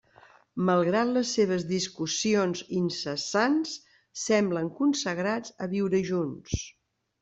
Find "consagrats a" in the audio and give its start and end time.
4.83-5.73